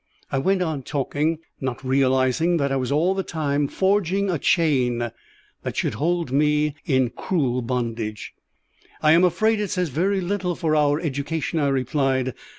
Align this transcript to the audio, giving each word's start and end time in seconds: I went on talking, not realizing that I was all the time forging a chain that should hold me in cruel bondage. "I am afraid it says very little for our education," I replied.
I 0.31 0.39
went 0.39 0.63
on 0.63 0.81
talking, 0.81 1.37
not 1.59 1.83
realizing 1.85 2.57
that 2.57 2.71
I 2.71 2.75
was 2.75 2.91
all 2.91 3.13
the 3.13 3.21
time 3.21 3.67
forging 3.67 4.31
a 4.31 4.39
chain 4.39 5.11
that 5.61 5.77
should 5.77 5.93
hold 5.93 6.31
me 6.31 6.73
in 6.87 7.11
cruel 7.11 7.61
bondage. 7.61 8.33
"I 9.03 9.11
am 9.11 9.23
afraid 9.23 9.59
it 9.59 9.69
says 9.69 9.89
very 9.89 10.19
little 10.19 10.55
for 10.55 10.75
our 10.75 10.99
education," 10.99 11.59
I 11.59 11.67
replied. 11.67 12.33